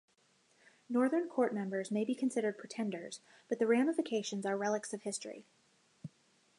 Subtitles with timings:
[0.89, 5.45] Northern Court members may be considered pretenders, but the ramifications are relics of history.